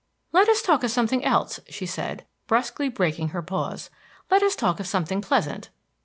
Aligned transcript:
"Let 0.33 0.49
us 0.49 0.63
talk 0.63 0.83
of 0.83 0.89
something 0.89 1.23
else," 1.23 1.59
she 1.69 1.85
said, 1.85 2.25
brusquely 2.47 2.89
breaking 2.89 3.27
her 3.29 3.43
pause; 3.43 3.91
"let 4.31 4.41
us 4.41 4.55
talk 4.55 4.79
of 4.79 4.87
something 4.87 5.21
pleasant." 5.21 5.69